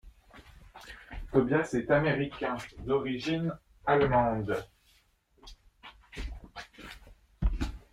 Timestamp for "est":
1.75-1.91